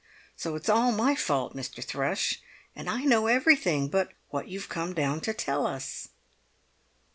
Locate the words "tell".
5.31-5.67